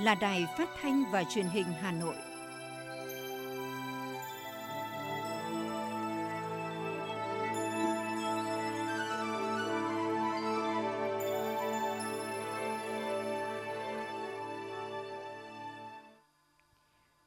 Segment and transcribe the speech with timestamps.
[0.00, 2.14] Là đài phát thanh và truyền hình Hà Nội.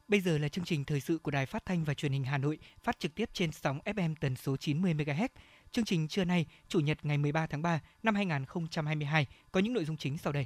[0.07, 2.37] Bây giờ là chương trình thời sự của Đài Phát thanh và Truyền hình Hà
[2.37, 5.27] Nội, phát trực tiếp trên sóng FM tần số 90 MHz.
[5.71, 9.85] Chương trình trưa nay, Chủ nhật ngày 13 tháng 3 năm 2022 có những nội
[9.85, 10.45] dung chính sau đây.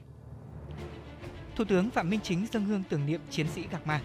[1.56, 4.02] Thủ tướng Phạm Minh Chính dâng hương tưởng niệm chiến sĩ Gạc Ma.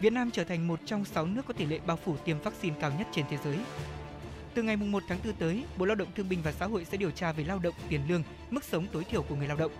[0.00, 2.76] Việt Nam trở thành một trong 6 nước có tỷ lệ bao phủ tiêm vaccine
[2.80, 3.58] cao nhất trên thế giới.
[4.54, 6.96] Từ ngày 1 tháng 4 tới, Bộ Lao động Thương binh và Xã hội sẽ
[6.96, 9.72] điều tra về lao động, tiền lương, mức sống tối thiểu của người lao động.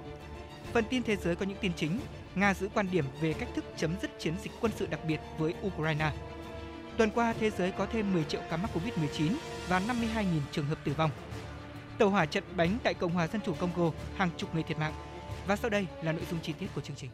[0.72, 2.00] Phần tin thế giới có những tin chính.
[2.34, 5.20] Nga giữ quan điểm về cách thức chấm dứt chiến dịch quân sự đặc biệt
[5.38, 6.12] với Ukraine.
[6.97, 9.33] Tuần qua, thế giới có thêm 10 triệu ca mắc Covid-19
[9.69, 11.10] và 52.000 trường hợp tử vong.
[11.98, 14.94] Tàu hỏa chật bánh tại Cộng hòa Dân chủ Congo, hàng chục người thiệt mạng.
[15.48, 17.10] Và sau đây là nội dung chi tiết của chương trình.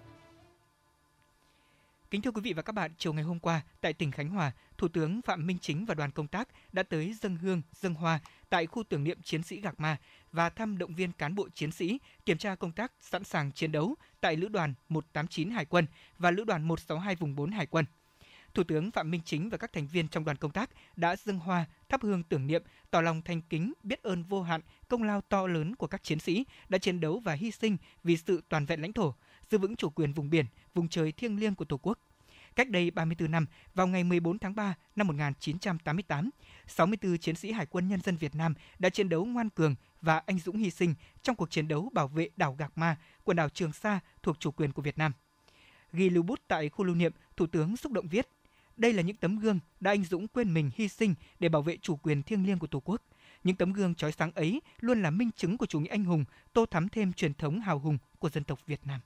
[2.10, 4.52] Kính thưa quý vị và các bạn, chiều ngày hôm qua tại tỉnh Khánh Hòa,
[4.78, 8.20] Thủ tướng Phạm Minh Chính và đoàn công tác đã tới dân hương, dân hoa
[8.50, 9.96] tại khu tưởng niệm chiến sĩ Gạc Ma
[10.32, 13.72] và thăm động viên cán bộ chiến sĩ kiểm tra công tác sẵn sàng chiến
[13.72, 15.86] đấu tại Lữ đoàn 189 Hải quân
[16.18, 17.84] và Lữ đoàn 162 vùng 4 Hải quân.
[18.55, 21.38] Thủ tướng Phạm Minh Chính và các thành viên trong đoàn công tác đã dâng
[21.38, 25.20] hoa, thắp hương tưởng niệm, tỏ lòng thành kính, biết ơn vô hạn công lao
[25.20, 28.66] to lớn của các chiến sĩ đã chiến đấu và hy sinh vì sự toàn
[28.66, 29.14] vẹn lãnh thổ,
[29.50, 31.98] giữ vững chủ quyền vùng biển, vùng trời thiêng liêng của Tổ quốc.
[32.56, 36.30] Cách đây 34 năm, vào ngày 14 tháng 3 năm 1988,
[36.66, 40.22] 64 chiến sĩ Hải quân Nhân dân Việt Nam đã chiến đấu ngoan cường và
[40.27, 43.48] anh dũng hy sinh trong cuộc chiến đấu bảo vệ đảo Gạc Ma, quần đảo
[43.48, 45.12] Trường Sa thuộc chủ quyền của Việt Nam.
[45.92, 48.29] Ghi lưu bút tại khu lưu niệm, Thủ tướng xúc động viết:
[48.77, 51.77] đây là những tấm gương đã anh dũng quên mình hy sinh để bảo vệ
[51.77, 53.02] chủ quyền thiêng liêng của Tổ quốc.
[53.45, 56.24] Những tấm gương chói sáng ấy luôn là minh chứng của chủ nghĩa anh hùng,
[56.52, 59.01] tô thắm thêm truyền thống hào hùng của dân tộc Việt Nam.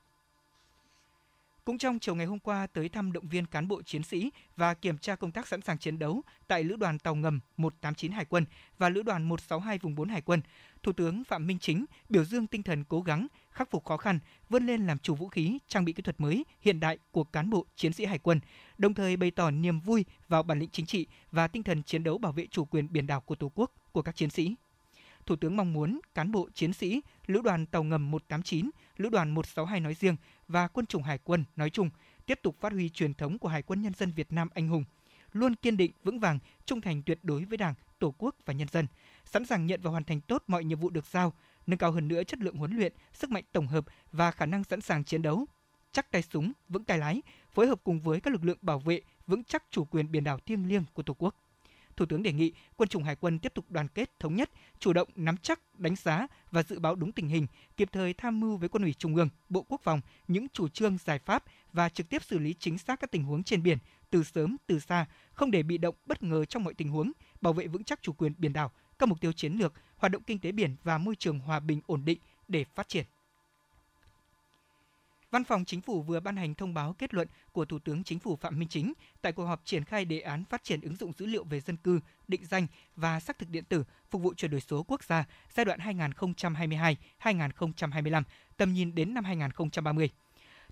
[1.65, 4.75] Cũng trong chiều ngày hôm qua tới thăm động viên cán bộ chiến sĩ và
[4.75, 8.25] kiểm tra công tác sẵn sàng chiến đấu tại Lữ đoàn Tàu ngầm 189 Hải
[8.25, 8.45] quân
[8.79, 10.41] và Lữ đoàn 162 vùng 4 Hải quân,
[10.83, 13.27] Thủ tướng Phạm Minh Chính biểu dương tinh thần cố gắng,
[13.59, 16.45] khắc phục khó khăn, vươn lên làm chủ vũ khí, trang bị kỹ thuật mới,
[16.61, 18.41] hiện đại của cán bộ chiến sĩ Hải quân,
[18.79, 22.05] đồng thời bày tỏ niềm vui vào bản lĩnh chính trị và tinh thần chiến
[22.05, 24.55] đấu bảo vệ chủ quyền biển đảo của Tổ quốc của các chiến sĩ.
[25.27, 29.31] Thủ tướng mong muốn cán bộ chiến sĩ Lữ đoàn Tàu ngầm 189, Lữ đoàn
[29.31, 30.17] 162 nói riêng
[30.49, 31.91] và quân chủng Hải quân nói chung
[32.27, 34.85] tiếp tục phát huy truyền thống của Hải quân Nhân dân Việt Nam anh hùng,
[35.33, 38.69] luôn kiên định, vững vàng, trung thành tuyệt đối với Đảng, Tổ quốc và nhân
[38.69, 38.87] dân,
[39.25, 41.33] sẵn sàng nhận và hoàn thành tốt mọi nhiệm vụ được giao,
[41.69, 44.65] nâng cao hơn nữa chất lượng huấn luyện, sức mạnh tổng hợp và khả năng
[44.65, 45.47] sẵn sàng chiến đấu,
[45.93, 49.01] chắc tay súng, vững tay lái, phối hợp cùng với các lực lượng bảo vệ
[49.27, 51.35] vững chắc chủ quyền biển đảo thiêng liêng của Tổ quốc.
[51.97, 54.93] Thủ tướng đề nghị quân chủng hải quân tiếp tục đoàn kết thống nhất, chủ
[54.93, 57.47] động nắm chắc, đánh giá và dự báo đúng tình hình,
[57.77, 60.99] kịp thời tham mưu với quân ủy Trung ương, Bộ Quốc phòng những chủ trương
[60.99, 63.79] giải pháp và trực tiếp xử lý chính xác các tình huống trên biển
[64.11, 67.53] từ sớm từ xa, không để bị động bất ngờ trong mọi tình huống, bảo
[67.53, 70.39] vệ vững chắc chủ quyền biển đảo, các mục tiêu chiến lược, hoạt động kinh
[70.39, 73.05] tế biển và môi trường hòa bình ổn định để phát triển.
[75.31, 78.19] Văn phòng Chính phủ vừa ban hành thông báo kết luận của Thủ tướng Chính
[78.19, 78.93] phủ Phạm Minh Chính
[79.23, 81.77] tại cuộc họp triển khai đề án phát triển ứng dụng dữ liệu về dân
[81.77, 82.67] cư, định danh
[82.97, 85.81] và xác thực điện tử phục vụ chuyển đổi số quốc gia giai đoạn
[87.21, 88.23] 2022-2025,
[88.57, 90.11] tầm nhìn đến năm 2030.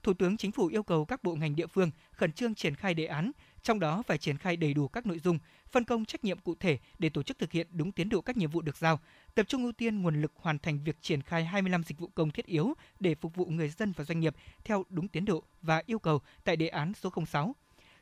[0.03, 2.95] Thủ tướng Chính phủ yêu cầu các bộ ngành địa phương khẩn trương triển khai
[2.95, 3.31] đề án,
[3.63, 5.39] trong đó phải triển khai đầy đủ các nội dung,
[5.71, 8.37] phân công trách nhiệm cụ thể để tổ chức thực hiện đúng tiến độ các
[8.37, 9.01] nhiệm vụ được giao,
[9.35, 12.31] tập trung ưu tiên nguồn lực hoàn thành việc triển khai 25 dịch vụ công
[12.31, 14.35] thiết yếu để phục vụ người dân và doanh nghiệp
[14.65, 17.55] theo đúng tiến độ và yêu cầu tại đề án số 06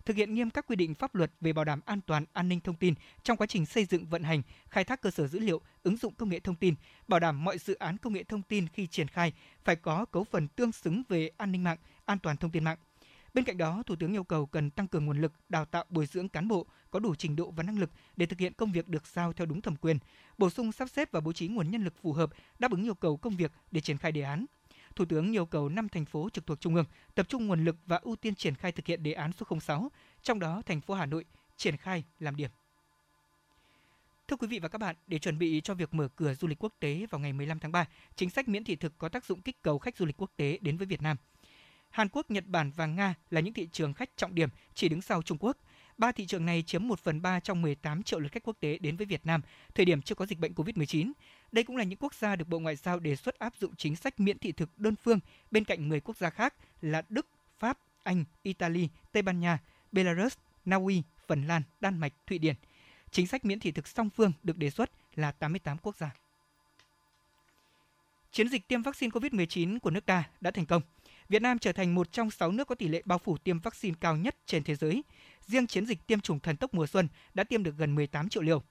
[0.04, 2.60] thực hiện nghiêm các quy định pháp luật về bảo đảm an toàn an ninh
[2.60, 5.60] thông tin trong quá trình xây dựng vận hành, khai thác cơ sở dữ liệu,
[5.82, 6.74] ứng dụng công nghệ thông tin,
[7.08, 9.32] bảo đảm mọi dự án công nghệ thông tin khi triển khai
[9.64, 12.78] phải có cấu phần tương xứng về an ninh mạng, an toàn thông tin mạng.
[13.34, 16.06] Bên cạnh đó, Thủ tướng yêu cầu cần tăng cường nguồn lực, đào tạo bồi
[16.06, 18.88] dưỡng cán bộ có đủ trình độ và năng lực để thực hiện công việc
[18.88, 19.98] được giao theo đúng thẩm quyền,
[20.38, 22.94] bổ sung sắp xếp và bố trí nguồn nhân lực phù hợp đáp ứng yêu
[22.94, 24.46] cầu công việc để triển khai đề án.
[24.96, 26.84] Thủ tướng yêu cầu 5 thành phố trực thuộc Trung ương
[27.14, 29.90] tập trung nguồn lực và ưu tiên triển khai thực hiện đề án số 06,
[30.22, 31.24] trong đó thành phố Hà Nội
[31.56, 32.50] triển khai làm điểm.
[34.28, 36.62] Thưa quý vị và các bạn, để chuẩn bị cho việc mở cửa du lịch
[36.64, 37.86] quốc tế vào ngày 15 tháng 3,
[38.16, 40.58] chính sách miễn thị thực có tác dụng kích cầu khách du lịch quốc tế
[40.60, 41.16] đến với Việt Nam.
[41.94, 45.02] Hàn Quốc, Nhật Bản và Nga là những thị trường khách trọng điểm chỉ đứng
[45.02, 45.56] sau Trung Quốc.
[45.98, 48.78] Ba thị trường này chiếm 1 phần 3 trong 18 triệu lượt khách quốc tế
[48.78, 49.40] đến với Việt Nam,
[49.74, 51.12] thời điểm chưa có dịch bệnh COVID-19.
[51.52, 53.96] Đây cũng là những quốc gia được Bộ Ngoại giao đề xuất áp dụng chính
[53.96, 55.18] sách miễn thị thực đơn phương
[55.50, 57.26] bên cạnh 10 quốc gia khác là Đức,
[57.58, 59.58] Pháp, Anh, Italy, Tây Ban Nha,
[59.92, 62.54] Belarus, Na Uy, Phần Lan, Đan Mạch, Thụy Điển.
[63.10, 66.10] Chính sách miễn thị thực song phương được đề xuất là 88 quốc gia.
[68.32, 70.82] Chiến dịch tiêm vaccine COVID-19 của nước ta đã thành công.
[71.28, 73.96] Việt Nam trở thành một trong 6 nước có tỷ lệ bao phủ tiêm vaccine
[74.00, 75.02] cao nhất trên thế giới.
[75.46, 78.42] Riêng chiến dịch tiêm chủng thần tốc mùa xuân đã tiêm được gần 18 triệu
[78.42, 78.62] liều.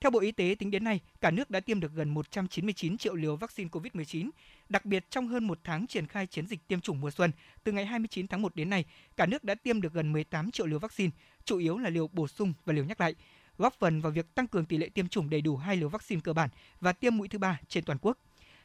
[0.00, 3.14] Theo Bộ Y tế, tính đến nay, cả nước đã tiêm được gần 199 triệu
[3.14, 4.30] liều vaccine COVID-19.
[4.68, 7.32] Đặc biệt, trong hơn một tháng triển khai chiến dịch tiêm chủng mùa xuân,
[7.64, 8.84] từ ngày 29 tháng 1 đến nay,
[9.16, 11.10] cả nước đã tiêm được gần 18 triệu liều vaccine,
[11.44, 13.14] chủ yếu là liều bổ sung và liều nhắc lại,
[13.58, 16.20] góp phần vào việc tăng cường tỷ lệ tiêm chủng đầy đủ hai liều vaccine
[16.24, 16.48] cơ bản
[16.80, 18.18] và tiêm mũi thứ ba trên toàn quốc.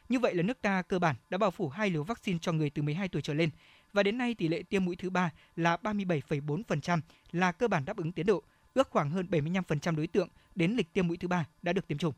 [0.08, 2.70] Như vậy là nước ta cơ bản đã bao phủ hai liều vaccine cho người
[2.70, 3.50] từ 12 tuổi trở lên
[3.92, 7.00] và đến nay tỷ lệ tiêm mũi thứ ba là 37,4%
[7.32, 8.42] là cơ bản đáp ứng tiến độ,
[8.74, 11.98] ước khoảng hơn 75% đối tượng đến lịch tiêm mũi thứ ba đã được tiêm
[11.98, 12.14] chủng.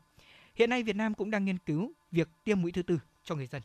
[0.55, 3.47] Hiện nay Việt Nam cũng đang nghiên cứu việc tiêm mũi thứ tư cho người
[3.47, 3.61] dân.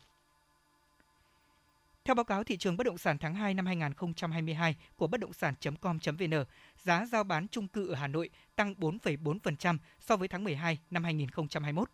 [2.05, 5.33] Theo báo cáo thị trường bất động sản tháng 2 năm 2022 của bất động
[5.33, 6.45] sản.com.vn,
[6.83, 11.03] giá giao bán chung cư ở Hà Nội tăng 4,4% so với tháng 12 năm
[11.03, 11.89] 2021.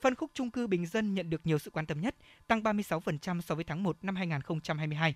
[0.00, 2.16] Phân khúc chung cư bình dân nhận được nhiều sự quan tâm nhất,
[2.46, 5.14] tăng 36% so với tháng 1 năm 2022.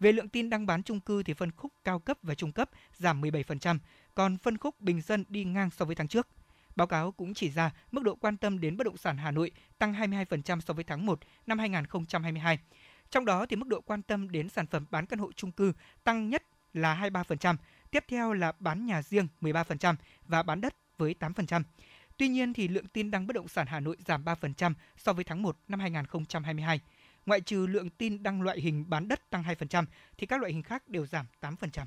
[0.00, 2.70] Về lượng tin đăng bán chung cư thì phân khúc cao cấp và trung cấp
[2.96, 3.78] giảm 17%,
[4.14, 6.28] còn phân khúc bình dân đi ngang so với tháng trước.
[6.76, 9.52] Báo cáo cũng chỉ ra mức độ quan tâm đến bất động sản Hà Nội
[9.78, 12.58] tăng 22% so với tháng 1 năm 2022.
[13.10, 15.72] Trong đó thì mức độ quan tâm đến sản phẩm bán căn hộ chung cư
[16.04, 16.42] tăng nhất
[16.72, 17.56] là 23%,
[17.90, 19.94] tiếp theo là bán nhà riêng 13%
[20.24, 21.62] và bán đất với 8%.
[22.18, 25.24] Tuy nhiên thì lượng tin đăng bất động sản Hà Nội giảm 3% so với
[25.24, 26.80] tháng 1 năm 2022.
[27.26, 29.84] Ngoại trừ lượng tin đăng loại hình bán đất tăng 2%
[30.16, 31.84] thì các loại hình khác đều giảm 8%.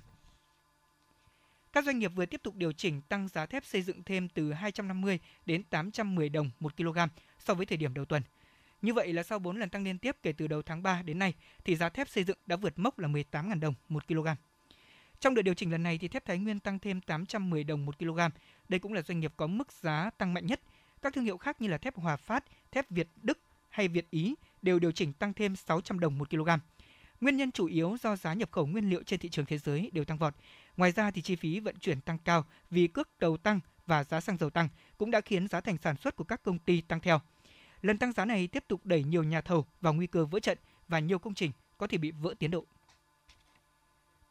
[1.74, 4.54] Các doanh nghiệp vừa tiếp tục điều chỉnh tăng giá thép xây dựng thêm từ
[4.54, 6.98] 250 đến 810 đồng một kg
[7.39, 8.24] so với thời điểm đầu tuần.
[8.81, 11.19] Như vậy là sau 4 lần tăng liên tiếp kể từ đầu tháng 3 đến
[11.19, 14.27] nay thì giá thép xây dựng đã vượt mốc là 18.000 đồng một kg.
[15.21, 18.00] Trong đợt điều chỉnh lần này thì thép Thái Nguyên tăng thêm 810 đồng một
[18.00, 18.19] kg.
[18.69, 20.62] Đây cũng là doanh nghiệp có mức giá tăng mạnh nhất.
[21.01, 23.39] Các thương hiệu khác như là thép Hòa Phát, thép Việt Đức
[23.69, 26.50] hay Việt Ý đều điều chỉnh tăng thêm 600 đồng một kg.
[27.21, 29.89] Nguyên nhân chủ yếu do giá nhập khẩu nguyên liệu trên thị trường thế giới
[29.94, 30.35] đều tăng vọt.
[30.77, 34.21] Ngoài ra thì chi phí vận chuyển tăng cao vì cước đầu tăng và giá
[34.21, 37.00] xăng dầu tăng cũng đã khiến giá thành sản xuất của các công ty tăng
[37.00, 37.21] theo.
[37.81, 40.57] Lần tăng giá này tiếp tục đẩy nhiều nhà thầu vào nguy cơ vỡ trận
[40.88, 42.65] và nhiều công trình có thể bị vỡ tiến độ.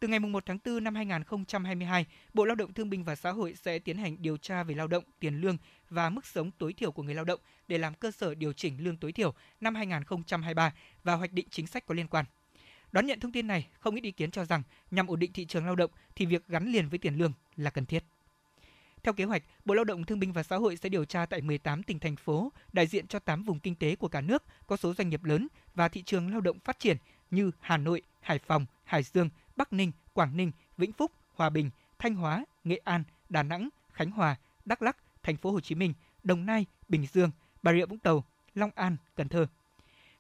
[0.01, 3.55] Từ ngày 1 tháng 4 năm 2022, Bộ Lao động Thương binh và Xã hội
[3.63, 5.57] sẽ tiến hành điều tra về lao động, tiền lương
[5.91, 8.85] và mức sống tối thiểu của người lao động để làm cơ sở điều chỉnh
[8.85, 10.73] lương tối thiểu năm 2023
[11.05, 12.25] và hoạch định chính sách có liên quan.
[12.93, 15.45] Đón nhận thông tin này, không ít ý kiến cho rằng nhằm ổn định thị
[15.45, 18.05] trường lao động thì việc gắn liền với tiền lương là cần thiết.
[19.03, 21.41] Theo kế hoạch, Bộ Lao động Thương binh và Xã hội sẽ điều tra tại
[21.41, 24.77] 18 tỉnh thành phố, đại diện cho 8 vùng kinh tế của cả nước có
[24.77, 26.97] số doanh nghiệp lớn và thị trường lao động phát triển
[27.31, 29.29] như Hà Nội, Hải Phòng, Hải Dương,
[29.61, 34.11] Bắc Ninh, Quảng Ninh, Vĩnh Phúc, Hòa Bình, Thanh Hóa, Nghệ An, Đà Nẵng, Khánh
[34.11, 37.31] Hòa, Đắk Lắk, Thành phố Hồ Chí Minh, Đồng Nai, Bình Dương,
[37.63, 38.25] Bà Rịa Vũng Tàu,
[38.55, 39.47] Long An, Cần Thơ.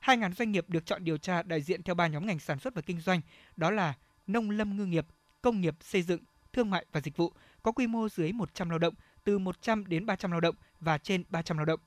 [0.00, 2.74] 2.000 doanh nghiệp được chọn điều tra đại diện theo ba nhóm ngành sản xuất
[2.74, 3.20] và kinh doanh,
[3.56, 3.94] đó là
[4.26, 5.06] nông lâm ngư nghiệp,
[5.42, 6.20] công nghiệp xây dựng,
[6.52, 7.32] thương mại và dịch vụ,
[7.62, 8.94] có quy mô dưới 100 lao động,
[9.24, 11.80] từ 100 đến 300 lao động và trên 300 lao động.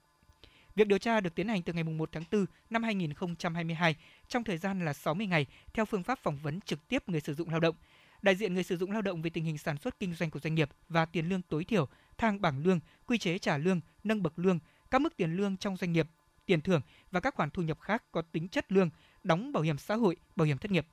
[0.76, 3.96] Việc điều tra được tiến hành từ ngày 1 tháng 4 năm 2022
[4.28, 7.34] trong thời gian là 60 ngày theo phương pháp phỏng vấn trực tiếp người sử
[7.34, 7.76] dụng lao động.
[8.22, 10.40] Đại diện người sử dụng lao động về tình hình sản xuất kinh doanh của
[10.40, 11.88] doanh nghiệp và tiền lương tối thiểu,
[12.18, 14.60] thang bảng lương, quy chế trả lương, nâng bậc lương,
[14.92, 16.08] các mức tiền lương trong doanh nghiệp,
[16.46, 18.90] tiền thưởng và các khoản thu nhập khác có tính chất lương,
[19.24, 20.88] đóng bảo hiểm xã hội, bảo hiểm thất nghiệp.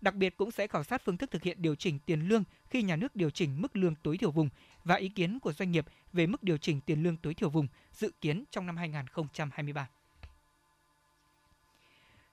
[0.00, 2.82] Đặc biệt cũng sẽ khảo sát phương thức thực hiện điều chỉnh tiền lương khi
[2.82, 4.48] nhà nước điều chỉnh mức lương tối thiểu vùng
[4.84, 7.66] và ý kiến của doanh nghiệp về mức điều chỉnh tiền lương tối thiểu vùng
[7.92, 9.88] dự kiến trong năm 2023.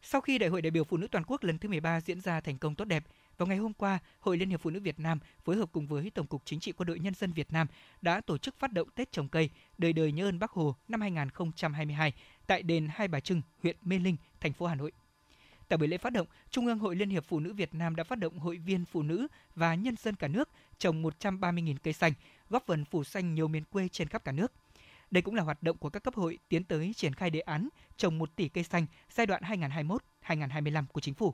[0.02, 2.42] Sau khi Đại hội đại biểu Phụ nữ toàn quốc lần thứ 13 diễn ra
[2.42, 3.04] thành công tốt đẹp,
[3.38, 6.10] vào ngày hôm qua, Hội Liên hiệp Phụ nữ Việt Nam phối hợp cùng với
[6.10, 7.68] Tổng cục Chính trị Quân đội Nhân dân Việt Nam
[8.02, 11.02] đã tổ chức phát động Tết trồng cây đời đời nhớ ơn Bác Hồ năm
[11.02, 12.14] 2022
[12.48, 14.92] tại đền Hai Bà Trưng, huyện Mê Linh, thành phố Hà Nội.
[15.68, 18.04] Tại buổi lễ phát động, Trung ương Hội Liên hiệp Phụ nữ Việt Nam đã
[18.04, 22.14] phát động hội viên phụ nữ và nhân dân cả nước trồng 130.000 cây xanh,
[22.50, 24.52] góp phần phủ xanh nhiều miền quê trên khắp cả nước.
[25.12, 27.70] Đây cũng là hoạt động của các cấp hội tiến tới triển khai đề án
[27.98, 29.44] trồng 1 tỷ cây xanh giai đoạn
[30.28, 31.34] 2021-2025 của chính phủ.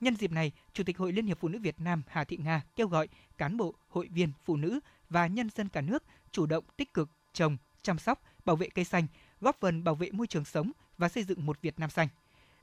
[0.00, 2.62] Nhân dịp này, Chủ tịch Hội Liên hiệp Phụ nữ Việt Nam Hà Thị Nga
[2.76, 3.08] kêu gọi
[3.38, 7.10] cán bộ, hội viên, phụ nữ và nhân dân cả nước chủ động tích cực
[7.32, 9.06] trồng, chăm sóc, bảo vệ cây xanh,
[9.40, 12.08] góp phần bảo vệ môi trường sống và xây dựng một Việt Nam xanh.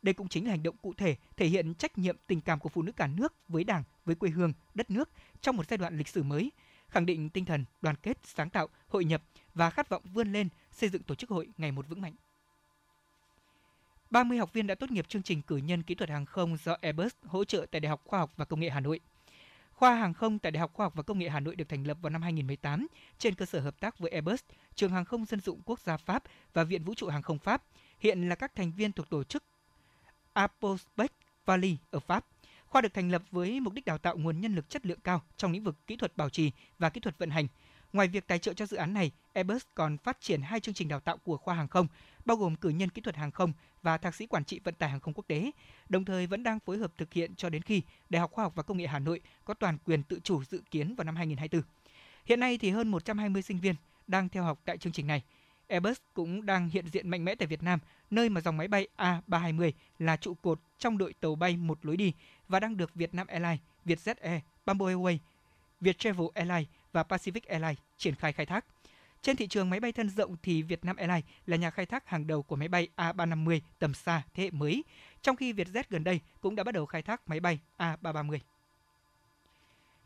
[0.05, 2.69] Đây cũng chính là hành động cụ thể thể hiện trách nhiệm tình cảm của
[2.69, 5.09] phụ nữ cả nước với Đảng, với quê hương, đất nước
[5.41, 6.51] trong một giai đoạn lịch sử mới,
[6.89, 9.21] khẳng định tinh thần đoàn kết, sáng tạo, hội nhập
[9.53, 12.13] và khát vọng vươn lên xây dựng tổ chức hội ngày một vững mạnh.
[14.09, 16.77] 30 học viên đã tốt nghiệp chương trình cử nhân kỹ thuật hàng không do
[16.81, 19.00] Airbus hỗ trợ tại Đại học Khoa học và Công nghệ Hà Nội.
[19.71, 21.83] Khoa hàng không tại Đại học Khoa học và Công nghệ Hà Nội được thành
[21.83, 24.43] lập vào năm 2018 trên cơ sở hợp tác với Airbus,
[24.75, 27.63] Trường hàng không dân dụng quốc gia Pháp và Viện Vũ trụ hàng không Pháp,
[28.00, 29.43] hiện là các thành viên thuộc tổ chức
[30.36, 31.12] Apospec
[31.46, 32.25] Valley ở Pháp.
[32.65, 35.22] Khoa được thành lập với mục đích đào tạo nguồn nhân lực chất lượng cao
[35.38, 37.48] trong lĩnh vực kỹ thuật bảo trì và kỹ thuật vận hành.
[37.94, 40.88] Ngoài việc tài trợ cho dự án này, Airbus còn phát triển hai chương trình
[40.88, 41.88] đào tạo của khoa hàng không,
[42.25, 44.89] bao gồm cử nhân kỹ thuật hàng không và thạc sĩ quản trị vận tải
[44.89, 45.51] hàng không quốc tế,
[45.89, 48.54] đồng thời vẫn đang phối hợp thực hiện cho đến khi Đại học Khoa học
[48.56, 51.70] và Công nghệ Hà Nội có toàn quyền tự chủ dự kiến vào năm 2024.
[52.25, 53.75] Hiện nay thì hơn 120 sinh viên
[54.08, 55.24] đang theo học tại chương trình này.
[55.67, 57.79] Airbus cũng đang hiện diện mạnh mẽ tại Việt Nam,
[58.12, 61.98] nơi mà dòng máy bay A320 là trụ cột trong đội tàu bay một lối
[61.98, 62.13] đi
[62.48, 65.17] và đang được Vietnam Airlines, Vietjet Air, Bamboo Airways,
[65.81, 68.65] Viettravel Airlines và Pacific Airlines triển khai khai thác.
[69.22, 72.27] Trên thị trường máy bay thân rộng thì Vietnam Airlines là nhà khai thác hàng
[72.27, 74.84] đầu của máy bay A350 tầm xa thế hệ mới,
[75.22, 78.39] trong khi Vietjet gần đây cũng đã bắt đầu khai thác máy bay A330.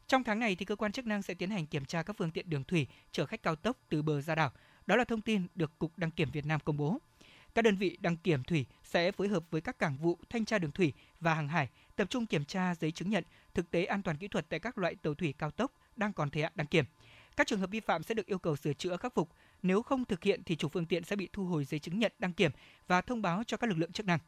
[0.08, 2.32] Trong tháng này thì cơ quan chức năng sẽ tiến hành kiểm tra các phương
[2.32, 4.52] tiện đường thủy chở khách cao tốc từ bờ ra đảo.
[4.88, 6.98] Đó là thông tin được Cục Đăng kiểm Việt Nam công bố.
[7.56, 10.58] Các đơn vị đăng kiểm thủy sẽ phối hợp với các cảng vụ thanh tra
[10.60, 14.02] đường thủy và hàng hải tập trung kiểm tra giấy chứng nhận thực tế an
[14.02, 16.68] toàn kỹ thuật tại các loại tàu thủy cao tốc đang còn thời hạn đăng
[16.68, 16.86] kiểm.
[17.38, 19.30] Các trường hợp vi phạm sẽ được yêu cầu sửa chữa khắc phục.
[19.64, 22.12] Nếu không thực hiện thì chủ phương tiện sẽ bị thu hồi giấy chứng nhận
[22.20, 22.52] đăng kiểm
[22.88, 24.20] và thông báo cho các lực lượng chức năng.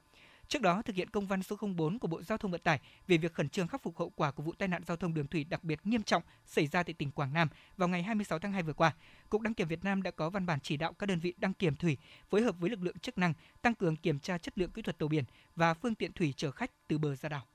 [0.51, 3.17] Trước đó, thực hiện công văn số 04 của Bộ Giao thông Vận tải về
[3.17, 5.43] việc khẩn trương khắc phục hậu quả của vụ tai nạn giao thông đường thủy
[5.43, 8.63] đặc biệt nghiêm trọng xảy ra tại tỉnh Quảng Nam vào ngày 26 tháng 2
[8.63, 8.93] vừa qua,
[9.29, 11.53] Cục Đăng kiểm Việt Nam đã có văn bản chỉ đạo các đơn vị đăng
[11.53, 11.97] kiểm thủy
[12.29, 14.97] phối hợp với lực lượng chức năng tăng cường kiểm tra chất lượng kỹ thuật
[14.99, 15.23] tàu biển
[15.55, 17.45] và phương tiện thủy chở khách từ bờ ra đảo.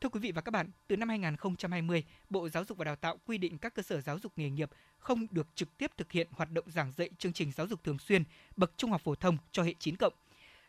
[0.00, 3.18] Thưa quý vị và các bạn, từ năm 2020, Bộ Giáo dục và Đào tạo
[3.26, 6.28] quy định các cơ sở giáo dục nghề nghiệp không được trực tiếp thực hiện
[6.30, 8.24] hoạt động giảng dạy chương trình giáo dục thường xuyên
[8.56, 10.12] bậc trung học phổ thông cho hệ 9 cộng.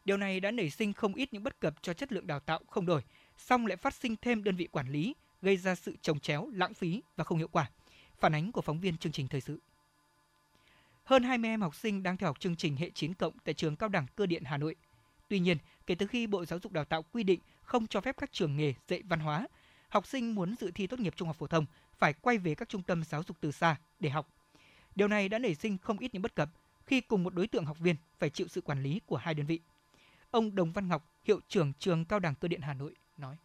[0.05, 2.59] Điều này đã nảy sinh không ít những bất cập cho chất lượng đào tạo
[2.67, 3.01] không đổi,
[3.37, 6.73] song lại phát sinh thêm đơn vị quản lý, gây ra sự trồng chéo, lãng
[6.73, 7.69] phí và không hiệu quả.
[8.19, 9.59] Phản ánh của phóng viên chương trình thời sự.
[11.03, 13.75] Hơn 20 em học sinh đang theo học chương trình hệ 9 cộng tại trường
[13.75, 14.75] Cao đẳng Cơ điện Hà Nội.
[15.27, 18.15] Tuy nhiên, kể từ khi Bộ Giáo dục Đào tạo quy định không cho phép
[18.17, 19.47] các trường nghề dạy văn hóa,
[19.89, 21.65] học sinh muốn dự thi tốt nghiệp trung học phổ thông
[21.97, 24.27] phải quay về các trung tâm giáo dục từ xa để học.
[24.95, 26.49] Điều này đã nảy sinh không ít những bất cập
[26.85, 29.45] khi cùng một đối tượng học viên phải chịu sự quản lý của hai đơn
[29.45, 29.59] vị.
[30.33, 33.35] Ông Đồng Văn Ngọc, hiệu trưởng trường Cao đẳng Cơ điện Hà Nội nói: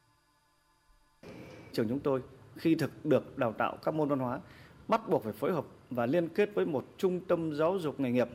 [1.72, 2.22] Trường chúng tôi
[2.56, 4.40] khi thực được đào tạo các môn văn hóa
[4.88, 8.10] bắt buộc phải phối hợp và liên kết với một trung tâm giáo dục nghề
[8.10, 8.28] nghiệp.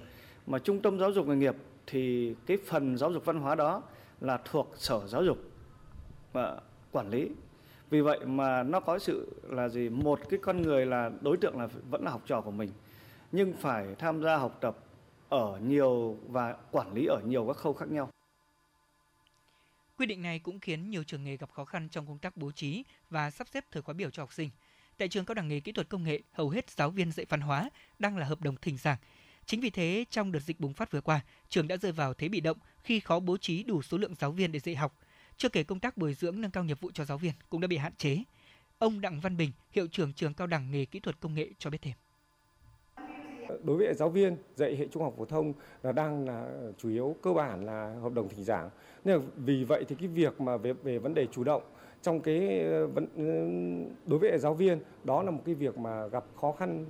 [0.48, 1.56] Mà trung tâm giáo dục nghề nghiệp
[1.88, 3.82] thì cái phần giáo dục văn hóa đó
[4.22, 5.38] là thuộc sở giáo dục
[6.34, 7.30] và quản lý.
[7.90, 9.90] Vì vậy mà nó có sự là gì?
[9.90, 12.70] Một cái con người là đối tượng là vẫn là học trò của mình
[13.32, 14.78] nhưng phải tham gia học tập
[15.30, 18.10] ở nhiều và quản lý ở nhiều các khâu khác nhau.
[19.98, 22.52] Quy định này cũng khiến nhiều trường nghề gặp khó khăn trong công tác bố
[22.52, 24.50] trí và sắp xếp thời khóa biểu cho học sinh.
[24.98, 27.42] Tại trường cao đẳng nghề kỹ thuật công nghệ, hầu hết giáo viên dạy văn
[27.42, 27.70] hóa
[28.00, 28.98] đang là hợp đồng thỉnh giảng.
[29.46, 32.30] Chính vì thế, trong đợt dịch bùng phát vừa qua, trường đã rơi vào thế
[32.30, 35.00] bị động khi khó bố trí đủ số lượng giáo viên để dạy học.
[35.38, 37.68] Chưa kể công tác bồi dưỡng nâng cao nghiệp vụ cho giáo viên cũng đã
[37.68, 38.24] bị hạn chế.
[38.80, 41.70] Ông Đặng Văn Bình, hiệu trưởng trường cao đẳng nghề kỹ thuật công nghệ cho
[41.70, 41.94] biết thêm
[43.64, 46.48] đối với giáo viên dạy hệ trung học phổ thông là đang là
[46.78, 48.70] chủ yếu cơ bản là hợp đồng thỉnh giảng
[49.06, 51.64] nên là vì vậy thì cái việc mà về về vấn đề chủ động
[52.02, 53.24] trong cái ờ, vấn ừ,
[54.06, 56.86] đối với giáo viên đó là một cái việc mà gặp khó khăn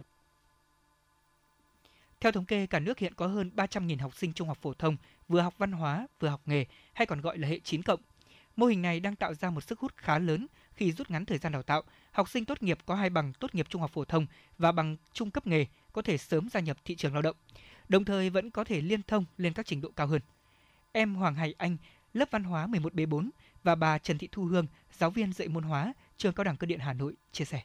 [2.24, 4.98] theo thống kê, cả nước hiện có hơn 300.000 học sinh trung học phổ thông
[5.28, 8.00] vừa học văn hóa, vừa học nghề hay còn gọi là hệ 9 cộng.
[8.56, 11.38] Mô hình này đang tạo ra một sức hút khá lớn khi rút ngắn thời
[11.38, 11.82] gian đào tạo.
[12.12, 14.26] Học sinh tốt nghiệp có hai bằng tốt nghiệp trung học phổ thông
[14.58, 17.36] và bằng trung cấp nghề có thể sớm gia nhập thị trường lao động,
[17.90, 20.22] đồng thời vẫn có thể liên thông lên các trình độ cao hơn.
[20.92, 21.78] Em Hoàng Hải Anh,
[22.14, 23.30] lớp văn hóa 11B4
[23.64, 24.68] và bà Trần Thị Thu Hương,
[24.98, 27.62] giáo viên dạy môn hóa, trường Cao đẳng Cơ điện Hà Nội chia sẻ.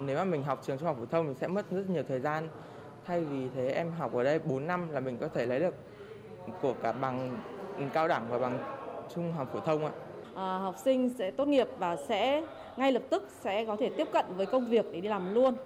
[0.00, 2.20] Nếu mà mình học trường trung học phổ thông mình sẽ mất rất nhiều thời
[2.20, 2.48] gian.
[3.06, 5.74] Thay vì thế em học ở đây 4 năm là mình có thể lấy được
[6.60, 7.42] của cả bằng
[7.92, 8.83] cao đẳng và bằng
[9.14, 9.92] trung học phổ thông ạ.
[10.34, 12.44] À, học sinh sẽ tốt nghiệp và sẽ
[12.76, 15.56] ngay lập tức sẽ có thể tiếp cận với công việc để đi làm luôn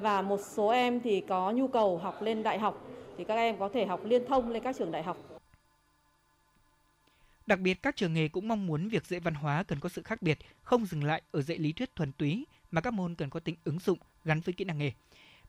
[0.00, 2.84] và một số em thì có nhu cầu học lên đại học
[3.18, 5.16] thì các em có thể học liên thông lên các trường đại học.
[7.46, 10.02] Đặc biệt các trường nghề cũng mong muốn việc dạy văn hóa cần có sự
[10.02, 13.30] khác biệt, không dừng lại ở dạy lý thuyết thuần túy mà các môn cần
[13.30, 14.92] có tính ứng dụng gắn với kỹ năng nghề.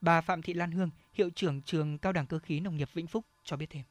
[0.01, 3.07] Bà Phạm Thị Lan Hương, hiệu trưởng trường Cao đẳng Cơ khí Nông nghiệp Vĩnh
[3.07, 3.83] Phúc cho biết thêm.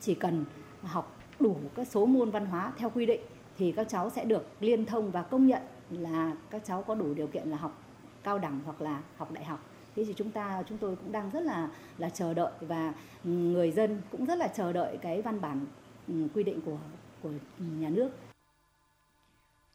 [0.00, 0.44] Chỉ cần
[0.82, 3.20] học đủ các số môn văn hóa theo quy định
[3.58, 7.14] thì các cháu sẽ được liên thông và công nhận là các cháu có đủ
[7.14, 7.82] điều kiện là học
[8.22, 9.64] cao đẳng hoặc là học đại học
[9.96, 11.68] thế thì chúng ta chúng tôi cũng đang rất là
[11.98, 12.92] là chờ đợi và
[13.24, 15.66] ừ, người dân cũng rất là chờ đợi cái văn bản
[16.08, 16.78] ừ, quy định của
[17.22, 18.10] của nhà nước.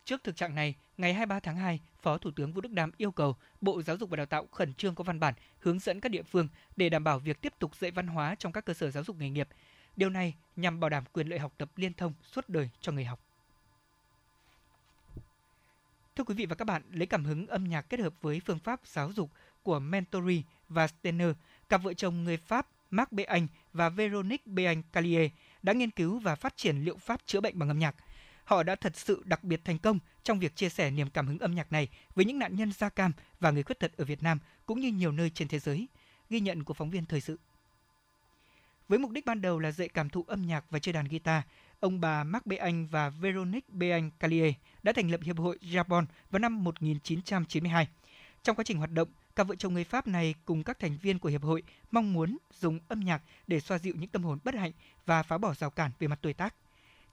[0.06, 3.12] Trước thực trạng này, ngày 23 tháng 2, Phó Thủ tướng Vũ Đức Đam yêu
[3.12, 6.10] cầu Bộ Giáo dục và Đào tạo khẩn trương có văn bản hướng dẫn các
[6.10, 8.92] địa phương để đảm bảo việc tiếp tục dạy văn hóa trong các cơ sở
[8.92, 9.48] giáo dục nghề nghiệp.
[9.96, 13.06] Điều này nhằm bảo đảm quyền lợi học tập liên thông suốt đời cho người
[13.06, 13.20] học.
[16.16, 18.60] Thưa quý vị và các bạn, lấy cảm hứng âm nhạc kết hợp với phương
[18.60, 19.30] pháp giáo dục
[19.64, 21.30] của Mentori và Steiner,
[21.70, 25.32] cặp vợ chồng người Pháp Marc Béanh và Veronique Béanh Callier
[25.64, 27.96] đã nghiên cứu và phát triển liệu pháp chữa bệnh bằng âm nhạc.
[28.44, 31.40] Họ đã thật sự đặc biệt thành công trong việc chia sẻ niềm cảm hứng
[31.40, 34.24] âm nhạc này với những nạn nhân da cam và người khuyết tật ở Việt
[34.24, 35.88] Nam cũng như nhiều nơi trên thế giới.
[36.30, 37.38] Ghi nhận của phóng viên thời sự.
[38.88, 41.44] Với mục đích ban đầu là dạy cảm thụ âm nhạc và chơi đàn guitar,
[41.80, 42.52] ông bà Mark B.
[42.60, 47.88] Anh và Veronique Béanh Callier đã thành lập Hiệp hội Japon vào năm 1992.
[48.44, 51.20] Trong quá trình hoạt động, cặp vợ chồng người Pháp này cùng các thành viên
[51.20, 54.56] của hiệp hội mong muốn dùng âm nhạc để xoa dịu những tâm hồn bất
[54.56, 54.72] hạnh
[55.06, 56.56] và phá bỏ rào cản về mặt tuổi tác.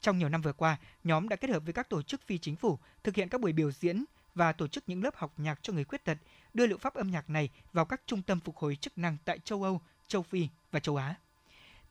[0.01, 2.57] Trong nhiều năm vừa qua, nhóm đã kết hợp với các tổ chức phi chính
[2.57, 5.73] phủ thực hiện các buổi biểu diễn và tổ chức những lớp học nhạc cho
[5.73, 6.19] người khuyết tật,
[6.55, 9.39] đưa liệu pháp âm nhạc này vào các trung tâm phục hồi chức năng tại
[9.39, 11.15] châu Âu, châu Phi và châu Á.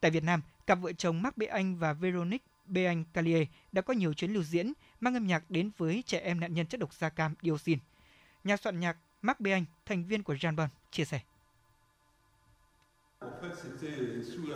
[0.02, 3.82] Tại Việt Nam, cặp vợ chồng Mark Bê Anh và Veronique Bê Anh Callier đã
[3.82, 6.80] có nhiều chuyến lưu diễn mang âm nhạc đến với trẻ em nạn nhân chất
[6.80, 7.80] độc da cam dioxin.
[8.44, 11.20] Nhà soạn nhạc Mark Bê Anh, thành viên của Janbon, chia sẻ.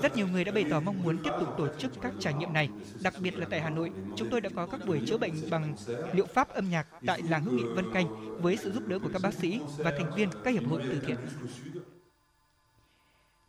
[0.02, 2.54] Rất nhiều người đã bày tỏ mong muốn tiếp tục tổ chức các trải nghiệm
[2.54, 2.70] này,
[3.02, 3.92] đặc biệt là tại Hà Nội.
[4.16, 5.76] Chúng tôi đã có các buổi chữa bệnh bằng
[6.14, 9.10] liệu pháp âm nhạc tại làng hữu nghị Vân Canh với sự giúp đỡ của
[9.14, 11.18] các bác sĩ và thành viên các hiệp hội từ thiện.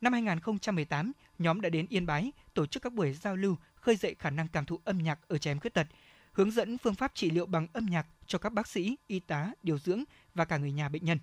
[0.05, 4.17] Năm 2018, nhóm đã đến Yên Bái tổ chức các buổi giao lưu khơi dậy
[4.19, 5.87] khả năng cảm thụ âm nhạc ở trẻ em khuyết tật,
[6.33, 9.53] hướng dẫn phương pháp trị liệu bằng âm nhạc cho các bác sĩ, y tá,
[9.63, 11.19] điều dưỡng và cả người nhà bệnh nhân.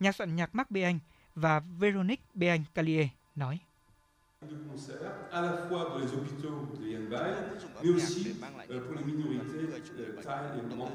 [0.00, 0.76] Nhà soạn nhạc Mark B.
[0.76, 0.98] Anh
[1.34, 2.24] và Veronique
[4.40, 4.44] B.
[5.30, 7.00] Anh Callier
[10.78, 10.90] nói.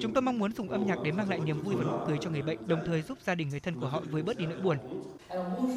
[0.00, 2.18] Chúng tôi mong muốn dùng âm nhạc để mang lại niềm vui và nụ cười
[2.20, 4.46] cho người bệnh, đồng thời giúp gia đình người thân của họ vơi bớt đi
[4.46, 4.78] nỗi buồn.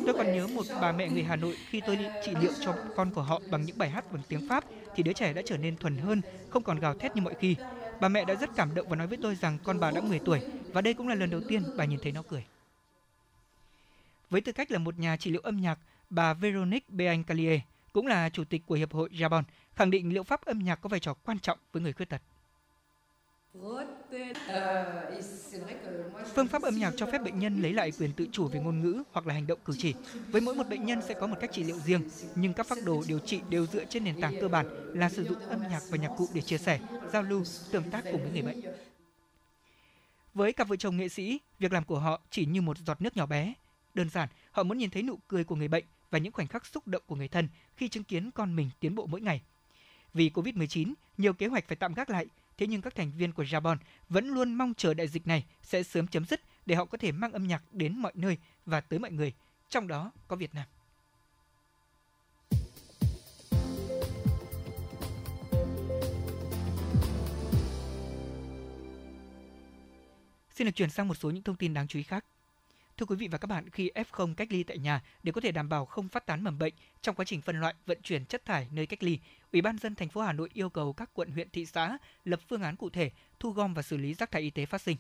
[0.06, 3.12] Tôi còn nhớ một bà mẹ người Hà Nội khi tôi trị liệu cho con
[3.12, 4.64] của họ bằng những bài hát bằng tiếng Pháp
[4.96, 7.56] thì đứa trẻ đã trở nên thuần hơn, không còn gào thét như mọi khi.
[8.02, 10.20] Bà mẹ đã rất cảm động và nói với tôi rằng con bà đã 10
[10.20, 10.42] tuổi
[10.74, 12.46] và đây cũng là lần đầu tiên bà nhìn thấy nó cười.
[14.30, 17.60] Với tư cách là một nhà trị liệu âm nhạc, bà Veronique Beancalier
[17.94, 19.44] cũng là chủ tịch của Hiệp hội Jabon,
[19.76, 22.22] khẳng định liệu pháp âm nhạc có vai trò quan trọng với người khuyết tật.
[26.36, 28.82] Phương pháp âm nhạc cho phép bệnh nhân lấy lại quyền tự chủ về ngôn
[28.82, 29.94] ngữ hoặc là hành động cử chỉ.
[30.32, 32.02] Với mỗi một bệnh nhân sẽ có một cách trị liệu riêng,
[32.36, 35.26] nhưng các phác đồ điều trị đều dựa trên nền tảng cơ bản là sử
[35.26, 36.80] dụng âm nhạc và nhạc cụ để chia sẻ,
[37.14, 38.62] giao lưu, tương tác cùng với người bệnh.
[40.34, 43.18] Với cặp vợ chồng nghệ sĩ, việc làm của họ chỉ như một giọt nước
[43.18, 43.54] nhỏ bé.
[43.94, 46.66] Đơn giản, họ muốn nhìn thấy nụ cười của người bệnh và những khoảnh khắc
[46.66, 49.42] xúc động của người thân khi chứng kiến con mình tiến bộ mỗi ngày.
[50.14, 52.26] Vì Covid-19, nhiều kế hoạch phải tạm gác lại,
[52.58, 53.78] thế nhưng các thành viên của Jabon
[54.10, 57.12] vẫn luôn mong chờ đại dịch này sẽ sớm chấm dứt để họ có thể
[57.12, 59.34] mang âm nhạc đến mọi nơi và tới mọi người,
[59.70, 60.66] trong đó có Việt Nam.
[70.56, 72.26] Xin được chuyển sang một số những thông tin đáng chú ý khác.
[72.98, 75.52] Thưa quý vị và các bạn, khi F0 cách ly tại nhà để có thể
[75.52, 78.46] đảm bảo không phát tán mầm bệnh trong quá trình phân loại, vận chuyển chất
[78.46, 79.20] thải nơi cách ly,
[79.54, 82.40] Ủy ban dân thành phố Hà Nội yêu cầu các quận huyện thị xã lập
[82.50, 84.98] phương án cụ thể thu gom và xử lý rác thải y tế phát sinh.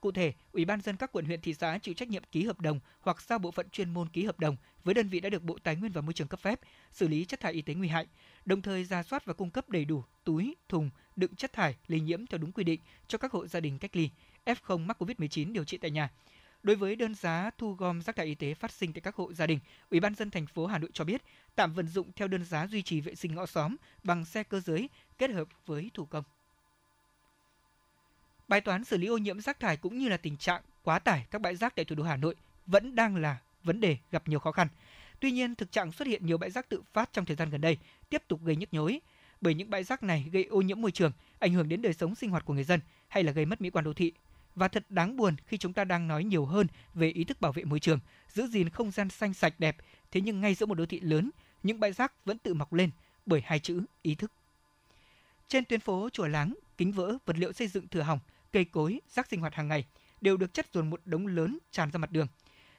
[0.00, 2.60] Cụ thể, Ủy ban dân các quận huyện thị xã chịu trách nhiệm ký hợp
[2.60, 5.42] đồng hoặc giao bộ phận chuyên môn ký hợp đồng với đơn vị đã được
[5.42, 6.60] Bộ Tài nguyên và Môi trường cấp phép
[6.92, 8.06] xử lý chất thải y tế nguy hại,
[8.44, 12.00] đồng thời ra soát và cung cấp đầy đủ túi, thùng đựng chất thải lây
[12.00, 14.10] nhiễm theo đúng quy định cho các hộ gia đình cách ly,
[14.46, 16.10] F0 mắc COVID-19 điều trị tại nhà
[16.66, 19.32] Đối với đơn giá thu gom rác thải y tế phát sinh tại các hộ
[19.32, 19.58] gia đình,
[19.90, 21.22] Ủy ban dân thành phố Hà Nội cho biết
[21.54, 24.60] tạm vận dụng theo đơn giá duy trì vệ sinh ngõ xóm bằng xe cơ
[24.60, 26.24] giới kết hợp với thủ công.
[28.48, 31.26] Bài toán xử lý ô nhiễm rác thải cũng như là tình trạng quá tải
[31.30, 32.34] các bãi rác tại thủ đô Hà Nội
[32.66, 34.68] vẫn đang là vấn đề gặp nhiều khó khăn.
[35.20, 37.60] Tuy nhiên, thực trạng xuất hiện nhiều bãi rác tự phát trong thời gian gần
[37.60, 39.00] đây tiếp tục gây nhức nhối
[39.40, 42.14] bởi những bãi rác này gây ô nhiễm môi trường, ảnh hưởng đến đời sống
[42.14, 44.12] sinh hoạt của người dân hay là gây mất mỹ quan đô thị
[44.56, 47.52] và thật đáng buồn khi chúng ta đang nói nhiều hơn về ý thức bảo
[47.52, 49.76] vệ môi trường, giữ gìn không gian xanh sạch đẹp,
[50.10, 51.30] thế nhưng ngay giữa một đô thị lớn,
[51.62, 52.90] những bãi rác vẫn tự mọc lên
[53.26, 54.32] bởi hai chữ ý thức.
[55.48, 58.18] Trên tuyến phố chùa láng, kính vỡ, vật liệu xây dựng thừa hỏng,
[58.52, 59.86] cây cối, rác sinh hoạt hàng ngày
[60.20, 62.26] đều được chất dồn một đống lớn tràn ra mặt đường.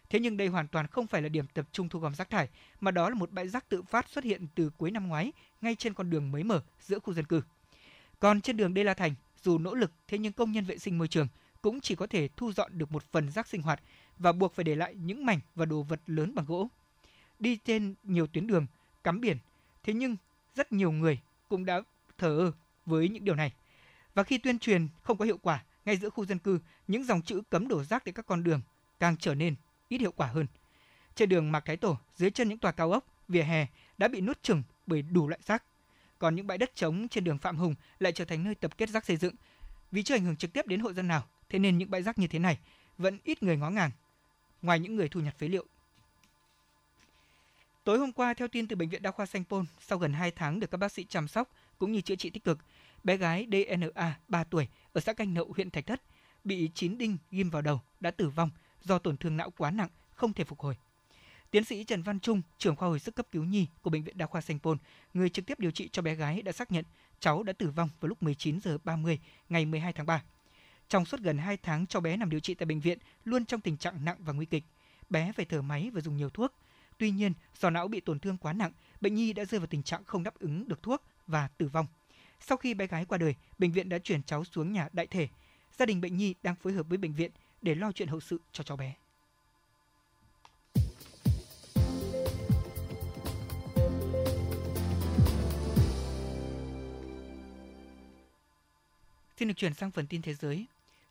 [0.09, 2.49] Thế nhưng đây hoàn toàn không phải là điểm tập trung thu gom rác thải,
[2.79, 5.75] mà đó là một bãi rác tự phát xuất hiện từ cuối năm ngoái ngay
[5.75, 7.41] trên con đường mới mở giữa khu dân cư.
[8.19, 10.97] Còn trên đường Đê La Thành, dù nỗ lực thế nhưng công nhân vệ sinh
[10.97, 11.27] môi trường
[11.67, 13.79] cũng chỉ có thể thu dọn được một phần rác sinh hoạt
[14.17, 16.67] và buộc phải để lại những mảnh và đồ vật lớn bằng gỗ.
[17.39, 18.65] Đi trên nhiều tuyến đường,
[19.03, 19.37] cắm biển,
[19.83, 20.15] thế nhưng
[20.55, 21.81] rất nhiều người cũng đã
[22.17, 22.51] thờ ơ
[22.85, 23.53] với những điều này.
[24.13, 27.21] Và khi tuyên truyền không có hiệu quả ngay giữa khu dân cư, những dòng
[27.21, 28.61] chữ cấm đổ rác tại các con đường
[28.99, 29.55] càng trở nên
[29.87, 30.47] ít hiệu quả hơn.
[31.15, 34.21] Trên đường Mạc Thái Tổ, dưới chân những tòa cao ốc, vỉa hè đã bị
[34.21, 35.63] nuốt chửng bởi đủ loại rác.
[36.19, 38.89] Còn những bãi đất trống trên đường Phạm Hùng lại trở thành nơi tập kết
[38.89, 39.35] rác xây dựng.
[39.91, 42.19] Vì chưa ảnh hưởng trực tiếp đến hộ dân nào, Thế nên những bãi rác
[42.19, 42.57] như thế này
[42.97, 43.91] vẫn ít người ngó ngàng,
[44.61, 45.65] ngoài những người thu nhặt phế liệu.
[47.83, 50.31] Tối hôm qua, theo tin từ Bệnh viện Đa khoa Sanh Pôn, sau gần 2
[50.31, 52.59] tháng được các bác sĩ chăm sóc cũng như chữa trị tích cực,
[53.03, 56.01] bé gái DNA 3 tuổi ở xã Canh Nậu, huyện Thạch Thất
[56.43, 58.49] bị chín đinh ghim vào đầu đã tử vong
[58.81, 60.75] do tổn thương não quá nặng, không thể phục hồi.
[61.51, 64.17] Tiến sĩ Trần Văn Trung, trưởng khoa hồi sức cấp cứu nhi của Bệnh viện
[64.17, 64.77] Đa khoa Sanh Pôn,
[65.13, 66.85] người trực tiếp điều trị cho bé gái đã xác nhận
[67.19, 70.23] cháu đã tử vong vào lúc 19 giờ 30 ngày 12 tháng 3.
[70.89, 73.61] Trong suốt gần 2 tháng cháu bé nằm điều trị tại bệnh viện luôn trong
[73.61, 74.63] tình trạng nặng và nguy kịch.
[75.09, 76.53] Bé phải thở máy và dùng nhiều thuốc.
[76.97, 78.71] Tuy nhiên, do não bị tổn thương quá nặng,
[79.01, 81.85] bệnh nhi đã rơi vào tình trạng không đáp ứng được thuốc và tử vong.
[82.39, 85.27] Sau khi bé gái qua đời, bệnh viện đã chuyển cháu xuống nhà đại thể.
[85.77, 88.39] Gia đình bệnh nhi đang phối hợp với bệnh viện để lo chuyện hậu sự
[88.51, 88.93] cho cháu bé.
[99.37, 100.65] Xin được chuyển sang phần tin thế giới.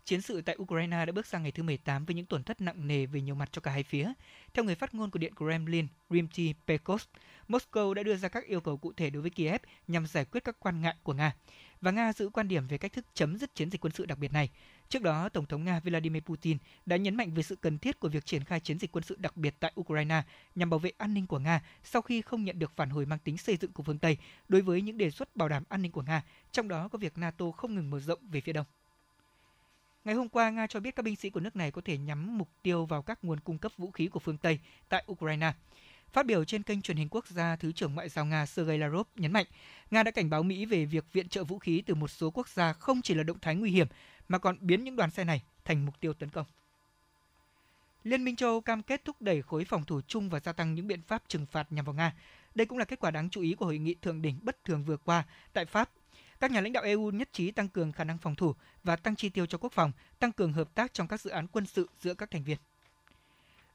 [0.07, 2.87] Chiến sự tại Ukraine đã bước sang ngày thứ 18 với những tổn thất nặng
[2.87, 4.13] nề về nhiều mặt cho cả hai phía.
[4.55, 7.03] Theo người phát ngôn của Điện Kremlin, Dmitry Peskov,
[7.49, 10.45] Moscow đã đưa ra các yêu cầu cụ thể đối với Kiev nhằm giải quyết
[10.45, 11.35] các quan ngại của Nga.
[11.81, 14.19] Và Nga giữ quan điểm về cách thức chấm dứt chiến dịch quân sự đặc
[14.19, 14.51] biệt này.
[14.89, 18.09] Trước đó, Tổng thống Nga Vladimir Putin đã nhấn mạnh về sự cần thiết của
[18.09, 20.23] việc triển khai chiến dịch quân sự đặc biệt tại Ukraine
[20.55, 23.19] nhằm bảo vệ an ninh của Nga sau khi không nhận được phản hồi mang
[23.19, 24.17] tính xây dựng của phương Tây
[24.49, 27.19] đối với những đề xuất bảo đảm an ninh của Nga, trong đó có việc
[27.19, 28.67] NATO không ngừng mở rộng về phía đông.
[30.07, 32.39] Ngày hôm qua, Nga cho biết các binh sĩ của nước này có thể nhắm
[32.39, 35.53] mục tiêu vào các nguồn cung cấp vũ khí của phương Tây tại Ukraine.
[36.13, 39.07] Phát biểu trên kênh truyền hình quốc gia, Thứ trưởng Ngoại giao Nga Sergei Lavrov
[39.17, 39.47] nhấn mạnh,
[39.91, 42.49] Nga đã cảnh báo Mỹ về việc viện trợ vũ khí từ một số quốc
[42.49, 43.87] gia không chỉ là động thái nguy hiểm,
[44.29, 46.47] mà còn biến những đoàn xe này thành mục tiêu tấn công.
[48.05, 50.75] Liên minh châu Âu cam kết thúc đẩy khối phòng thủ chung và gia tăng
[50.75, 52.15] những biện pháp trừng phạt nhằm vào Nga.
[52.55, 54.85] Đây cũng là kết quả đáng chú ý của hội nghị thượng đỉnh bất thường
[54.85, 55.91] vừa qua tại Pháp
[56.41, 59.17] các nhà lãnh đạo EU nhất trí tăng cường khả năng phòng thủ và tăng
[59.17, 61.89] chi tiêu cho quốc phòng, tăng cường hợp tác trong các dự án quân sự
[62.01, 62.59] giữa các thành viên.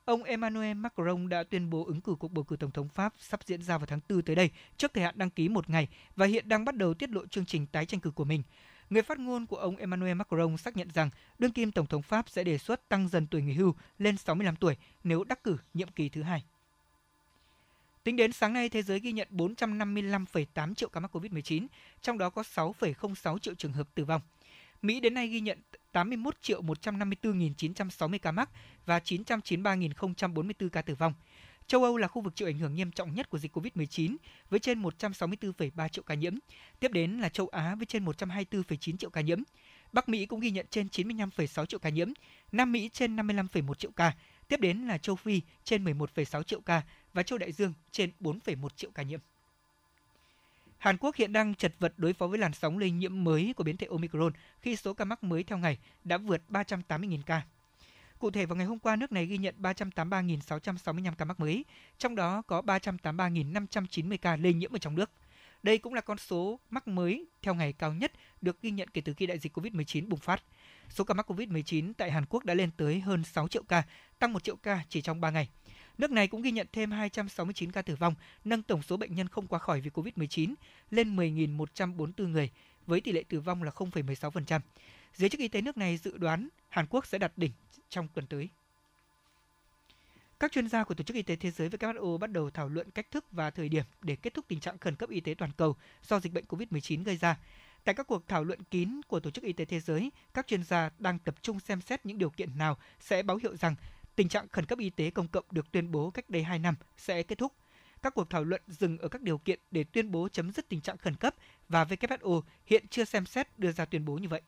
[0.06, 3.40] Ông Emmanuel Macron đã tuyên bố ứng cử cuộc bầu cử tổng thống Pháp sắp
[3.46, 6.26] diễn ra vào tháng 4 tới đây, trước thời hạn đăng ký một ngày và
[6.26, 8.44] hiện đang bắt đầu tiết lộ chương trình tái tranh cử của mình.
[8.90, 12.30] Người phát ngôn của ông Emmanuel Macron xác nhận rằng đương kim tổng thống Pháp
[12.30, 15.88] sẽ đề xuất tăng dần tuổi nghỉ hưu lên 65 tuổi nếu đắc cử nhiệm
[15.88, 16.44] kỳ thứ hai.
[18.04, 21.68] Tính đến sáng nay, thế giới ghi nhận 455,8 triệu ca mắc COVID-19,
[22.02, 24.22] trong đó có 6,06 triệu trường hợp tử vong.
[24.82, 25.60] Mỹ đến nay ghi nhận
[25.92, 28.50] 81 triệu 154.960 ca mắc
[28.86, 31.14] và 993.044 ca tử vong.
[31.68, 34.16] Châu Âu là khu vực chịu ảnh hưởng nghiêm trọng nhất của dịch COVID-19
[34.50, 36.36] với trên 164,3 triệu ca nhiễm.
[36.80, 39.42] Tiếp đến là châu Á với trên 124,9 triệu ca nhiễm.
[39.92, 42.12] Bắc Mỹ cũng ghi nhận trên 95,6 triệu ca nhiễm,
[42.52, 44.14] Nam Mỹ trên 55,1 triệu ca,
[44.48, 46.82] tiếp đến là châu Phi trên 11,6 triệu ca
[47.14, 49.20] và châu Đại Dương trên 4,1 triệu ca nhiễm.
[50.78, 53.64] Hàn Quốc hiện đang chật vật đối phó với làn sóng lây nhiễm mới của
[53.64, 57.42] biến thể Omicron khi số ca mắc mới theo ngày đã vượt 380.000 ca.
[58.20, 61.66] Cụ thể vào ngày hôm qua, nước này ghi nhận 383.665 ca mắc mới,
[61.98, 65.12] trong đó có 383.590 ca lây nhiễm ở trong nước.
[65.64, 69.02] Đây cũng là con số mắc mới theo ngày cao nhất được ghi nhận kể
[69.02, 70.44] từ khi đại dịch COVID-19 bùng phát.
[70.90, 73.84] Số ca mắc COVID-19 tại Hàn Quốc đã lên tới hơn 6 triệu ca,
[74.20, 75.50] tăng 1 triệu ca chỉ trong 3 ngày.
[75.98, 79.28] Nước này cũng ghi nhận thêm 269 ca tử vong, nâng tổng số bệnh nhân
[79.28, 80.54] không qua khỏi vì COVID-19
[80.92, 82.50] lên 10.144 người,
[82.88, 84.60] với tỷ lệ tử vong là 0,16%.
[85.16, 87.52] Giới chức y tế nước này dự đoán Hàn Quốc sẽ đạt đỉnh
[87.90, 88.50] trong tuần tới.
[90.42, 92.92] Các chuyên gia của Tổ chức Y tế Thế giới WHO bắt đầu thảo luận
[92.92, 95.52] cách thức và thời điểm để kết thúc tình trạng khẩn cấp y tế toàn
[95.58, 95.76] cầu
[96.08, 97.38] do dịch bệnh COVID-19 gây ra.
[97.84, 100.64] Tại các cuộc thảo luận kín của Tổ chức Y tế Thế giới, các chuyên
[100.64, 103.76] gia đang tập trung xem xét những điều kiện nào sẽ báo hiệu rằng
[104.16, 106.76] tình trạng khẩn cấp y tế công cộng được tuyên bố cách đây 2 năm
[106.98, 107.54] sẽ kết thúc.
[108.02, 110.82] Các cuộc thảo luận dừng ở các điều kiện để tuyên bố chấm dứt tình
[110.82, 111.36] trạng khẩn cấp
[111.70, 114.42] và WHO hiện chưa xem xét đưa ra tuyên bố như vậy.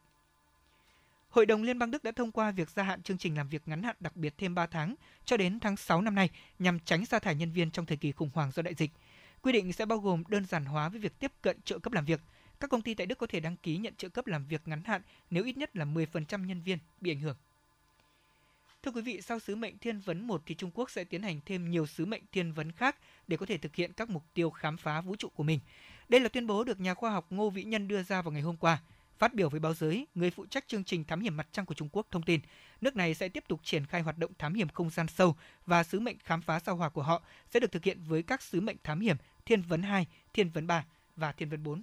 [1.30, 3.68] Hội đồng Liên bang Đức đã thông qua việc gia hạn chương trình làm việc
[3.68, 4.96] ngắn hạn đặc biệt thêm 3 tháng
[5.26, 8.12] cho đến tháng 6 năm nay nhằm tránh sa thải nhân viên trong thời kỳ
[8.12, 8.92] khủng hoảng do đại dịch.
[9.42, 12.06] Quy định sẽ bao gồm đơn giản hóa với việc tiếp cận trợ cấp làm
[12.06, 12.22] việc.
[12.60, 14.84] Các công ty tại Đức có thể đăng ký nhận trợ cấp làm việc ngắn
[14.84, 17.36] hạn nếu ít nhất là 10% nhân viên bị ảnh hưởng.
[18.84, 21.40] Thưa quý vị, sau sứ mệnh thiên vấn 1 thì Trung Quốc sẽ tiến hành
[21.46, 24.50] thêm nhiều sứ mệnh thiên vấn khác để có thể thực hiện các mục tiêu
[24.50, 25.60] khám phá vũ trụ của mình.
[26.10, 28.42] Đây là tuyên bố được nhà khoa học Ngô Vĩ Nhân đưa ra vào ngày
[28.42, 28.82] hôm qua.
[29.20, 31.74] Phát biểu với báo giới, người phụ trách chương trình thám hiểm mặt trăng của
[31.74, 32.40] Trung Quốc thông tin,
[32.82, 35.84] nước này sẽ tiếp tục triển khai hoạt động thám hiểm không gian sâu và
[35.84, 38.62] sứ mệnh khám phá sao hỏa của họ sẽ được thực hiện với các sứ
[38.62, 41.82] mệnh thám hiểm Thiên vấn 2, Thiên vấn 3 và Thiên vấn 4.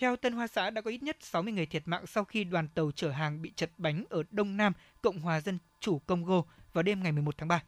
[0.00, 2.68] Theo Tân Hoa Xã đã có ít nhất 60 người thiệt mạng sau khi đoàn
[2.68, 6.82] tàu chở hàng bị chật bánh ở Đông Nam Cộng hòa Dân chủ Congo vào
[6.82, 7.62] đêm ngày 11 tháng 3.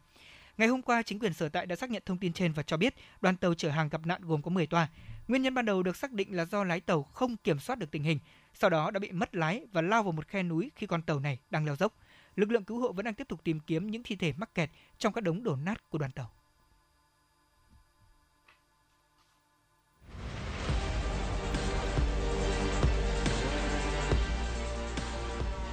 [0.57, 2.77] Ngày hôm qua, chính quyền sở tại đã xác nhận thông tin trên và cho
[2.77, 4.87] biết đoàn tàu chở hàng gặp nạn gồm có 10 toa.
[5.27, 7.91] Nguyên nhân ban đầu được xác định là do lái tàu không kiểm soát được
[7.91, 8.19] tình hình.
[8.53, 11.19] sau đó đã bị mất lái và lao vào một khe núi khi con tàu
[11.19, 11.97] này đang leo dốc.
[12.35, 14.69] Lực lượng cứu hộ vẫn đang tiếp tục tìm kiếm những thi thể mắc kẹt
[14.97, 16.31] trong các đống đổ nát của đoàn tàu.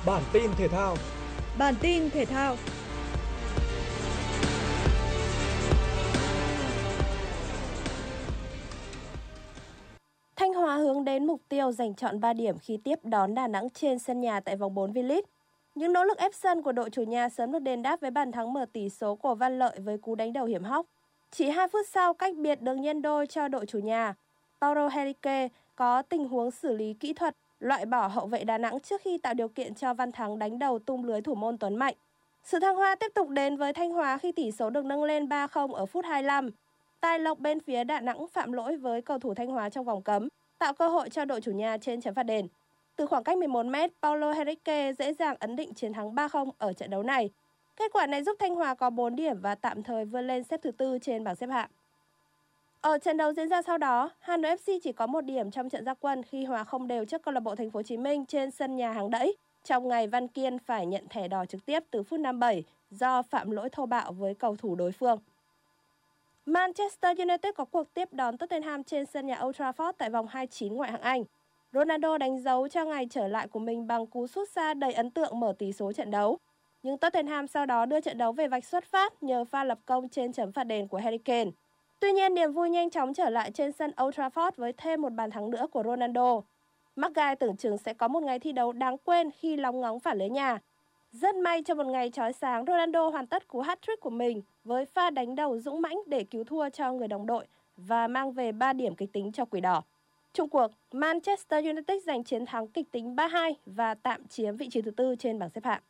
[0.06, 0.96] Bản tin thể thao
[1.58, 2.56] Bản tin thể thao
[10.36, 13.70] Thanh Hóa hướng đến mục tiêu giành chọn 3 điểm khi tiếp đón Đà Nẵng
[13.70, 15.22] trên sân nhà tại vòng 4 V-League.
[15.74, 18.32] Những nỗ lực ép sân của đội chủ nhà sớm được đền đáp với bàn
[18.32, 20.86] thắng mở tỷ số của Văn Lợi với cú đánh đầu hiểm hóc.
[21.30, 24.14] Chỉ 2 phút sau, cách biệt được nhân đôi cho đội chủ nhà.
[24.60, 28.80] toro Henrique có tình huống xử lý kỹ thuật loại bỏ hậu vệ Đà Nẵng
[28.80, 31.76] trước khi tạo điều kiện cho Văn Thắng đánh đầu tung lưới thủ môn Tuấn
[31.76, 31.94] Mạnh.
[32.44, 35.24] Sự thăng hoa tiếp tục đến với Thanh Hóa khi tỷ số được nâng lên
[35.24, 36.50] 3-0 ở phút 25.
[37.00, 40.02] Tài lộc bên phía Đà Nẵng phạm lỗi với cầu thủ Thanh Hóa trong vòng
[40.02, 42.48] cấm, tạo cơ hội cho đội chủ nhà trên chấm phạt đền.
[42.96, 46.72] Từ khoảng cách 11 m, Paulo Henrique dễ dàng ấn định chiến thắng 3-0 ở
[46.72, 47.30] trận đấu này.
[47.76, 50.60] Kết quả này giúp Thanh Hóa có 4 điểm và tạm thời vươn lên xếp
[50.62, 51.70] thứ tư trên bảng xếp hạng.
[52.80, 55.68] Ở trận đấu diễn ra sau đó, Hà Nội FC chỉ có một điểm trong
[55.68, 57.96] trận gia quân khi hòa không đều trước câu lạc bộ Thành phố Hồ Chí
[57.96, 59.36] Minh trên sân nhà hàng đẫy.
[59.64, 63.50] Trong ngày Văn Kiên phải nhận thẻ đỏ trực tiếp từ phút 57 do phạm
[63.50, 65.18] lỗi thô bạo với cầu thủ đối phương.
[66.46, 70.74] Manchester United có cuộc tiếp đón Tottenham trên sân nhà Old Trafford tại vòng 29
[70.74, 71.24] ngoại hạng Anh.
[71.72, 75.10] Ronaldo đánh dấu cho ngày trở lại của mình bằng cú sút xa đầy ấn
[75.10, 76.38] tượng mở tỷ số trận đấu.
[76.82, 80.08] Nhưng Tottenham sau đó đưa trận đấu về vạch xuất phát nhờ pha lập công
[80.08, 81.50] trên chấm phạt đền của Harry Kane.
[82.00, 85.12] Tuy nhiên, niềm vui nhanh chóng trở lại trên sân Old Trafford với thêm một
[85.12, 86.40] bàn thắng nữa của Ronaldo.
[86.96, 90.18] Maguire tưởng chừng sẽ có một ngày thi đấu đáng quên khi lóng ngóng phản
[90.18, 90.58] lưới nhà.
[91.12, 94.84] Rất may trong một ngày trói sáng, Ronaldo hoàn tất cú hat-trick của mình với
[94.84, 98.52] pha đánh đầu dũng mãnh để cứu thua cho người đồng đội và mang về
[98.52, 99.82] 3 điểm kịch tính cho Quỷ Đỏ.
[100.32, 104.82] Trung cuộc, Manchester United giành chiến thắng kịch tính 3-2 và tạm chiếm vị trí
[104.82, 105.82] thứ tư trên bảng xếp hạng.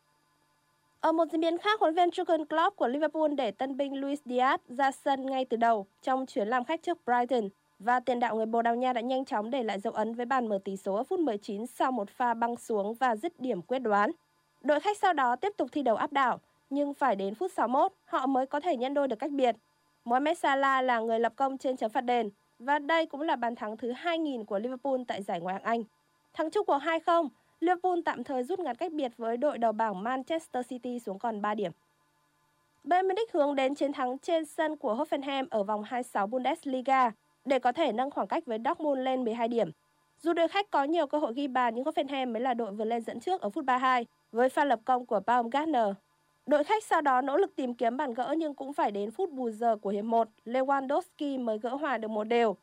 [1.01, 4.21] Ở một diễn biến khác, huấn luyện Jurgen Klopp của Liverpool để tân binh Luis
[4.25, 8.37] Diaz ra sân ngay từ đầu trong chuyến làm khách trước Brighton và tiền đạo
[8.37, 10.77] người Bồ Đào Nha đã nhanh chóng để lại dấu ấn với bàn mở tỷ
[10.77, 14.11] số ở phút 19 sau một pha băng xuống và dứt điểm quyết đoán.
[14.61, 17.93] Đội khách sau đó tiếp tục thi đấu áp đảo, nhưng phải đến phút 61
[18.05, 19.57] họ mới có thể nhân đôi được cách biệt.
[20.05, 23.55] Mohamed Salah là người lập công trên chấm phạt đền và đây cũng là bàn
[23.55, 25.83] thắng thứ 2.000 của Liverpool tại giải Ngoại hạng Anh.
[26.33, 27.29] Thắng chung của 2-0,
[27.61, 31.43] Liverpool tạm thời rút ngắn cách biệt với đội đầu bảng Manchester City xuống còn
[31.43, 31.73] 3 điểm.
[32.85, 37.11] Bayern Munich hướng đến chiến thắng trên sân của Hoffenheim ở vòng 26 Bundesliga
[37.45, 39.71] để có thể nâng khoảng cách với Dortmund lên 12 điểm.
[40.23, 42.85] Dù đội khách có nhiều cơ hội ghi bàn nhưng Hoffenheim mới là đội vượt
[42.85, 45.87] lên dẫn trước ở phút 32 với pha lập công của Baumgartner.
[46.47, 49.31] Đội khách sau đó nỗ lực tìm kiếm bàn gỡ nhưng cũng phải đến phút
[49.31, 52.57] bù giờ của hiệp 1, Lewandowski mới gỡ hòa được một đều.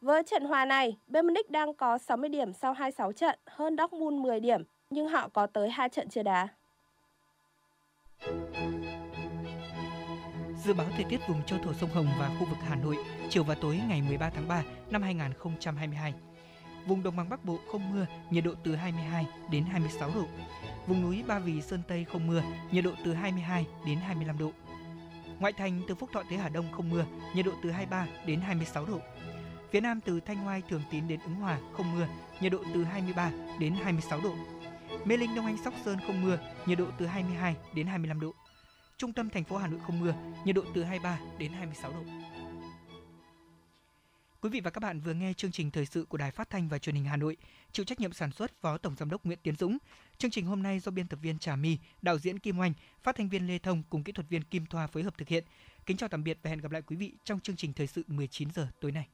[0.00, 4.20] Với trận hòa này, Bayern Munich đang có 60 điểm sau 26 trận, hơn Dortmund
[4.20, 6.48] 10 điểm, nhưng họ có tới 2 trận chưa đá.
[10.64, 12.96] Dự báo thời tiết vùng châu thổ sông Hồng và khu vực Hà Nội
[13.30, 16.14] chiều và tối ngày 13 tháng 3 năm 2022.
[16.86, 20.24] Vùng đồng bằng Bắc Bộ không mưa, nhiệt độ từ 22 đến 26 độ.
[20.86, 24.50] Vùng núi Ba Vì Sơn Tây không mưa, nhiệt độ từ 22 đến 25 độ.
[25.38, 28.40] Ngoại thành từ Phúc Thọ tới Hà Đông không mưa, nhiệt độ từ 23 đến
[28.40, 28.98] 26 độ.
[29.70, 32.08] Phía Nam từ Thanh Hoai Thường Tín đến Ứng Hòa không mưa,
[32.40, 34.34] nhiệt độ từ 23 đến 26 độ.
[35.04, 38.34] Mê Linh Đông Anh Sóc Sơn không mưa, nhiệt độ từ 22 đến 25 độ.
[38.96, 42.02] Trung tâm thành phố Hà Nội không mưa, nhiệt độ từ 23 đến 26 độ.
[44.40, 46.68] Quý vị và các bạn vừa nghe chương trình thời sự của Đài Phát thanh
[46.68, 47.36] và Truyền hình Hà Nội,
[47.72, 49.78] chịu trách nhiệm sản xuất Phó Tổng giám đốc Nguyễn Tiến Dũng.
[50.18, 53.16] Chương trình hôm nay do biên tập viên Trà My, đạo diễn Kim Oanh, phát
[53.16, 55.44] thanh viên Lê Thông cùng kỹ thuật viên Kim Thoa phối hợp thực hiện.
[55.86, 58.02] Kính chào tạm biệt và hẹn gặp lại quý vị trong chương trình thời sự
[58.06, 59.08] 19 giờ tối nay.